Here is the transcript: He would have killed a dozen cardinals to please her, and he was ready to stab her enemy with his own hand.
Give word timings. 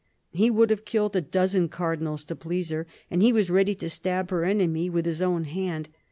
He 0.31 0.49
would 0.49 0.71
have 0.71 0.83
killed 0.83 1.15
a 1.15 1.21
dozen 1.21 1.69
cardinals 1.69 2.25
to 2.25 2.35
please 2.35 2.71
her, 2.71 2.87
and 3.11 3.21
he 3.21 3.31
was 3.31 3.51
ready 3.51 3.75
to 3.75 3.87
stab 3.87 4.31
her 4.31 4.43
enemy 4.43 4.89
with 4.89 5.05
his 5.05 5.21
own 5.21 5.43
hand. 5.43 5.89